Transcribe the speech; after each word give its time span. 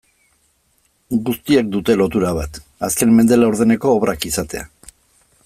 Guztiek 1.27 1.69
dute 1.75 1.97
lotura 1.99 2.33
bat, 2.39 2.59
azken 2.89 3.15
mende 3.19 3.39
laurdeneko 3.43 3.95
obrak 4.01 4.27
izatea. 4.33 4.67